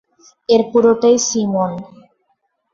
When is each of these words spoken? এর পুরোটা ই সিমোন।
এর 0.49 0.61
পুরোটা 0.71 1.07
ই 1.15 1.17
সিমোন। 1.27 1.71